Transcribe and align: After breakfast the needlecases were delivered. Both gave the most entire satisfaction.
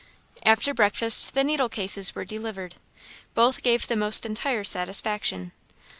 After 0.41 0.73
breakfast 0.73 1.35
the 1.35 1.43
needlecases 1.43 2.15
were 2.15 2.25
delivered. 2.25 2.73
Both 3.35 3.61
gave 3.61 3.85
the 3.85 3.95
most 3.95 4.25
entire 4.25 4.63
satisfaction. 4.63 5.51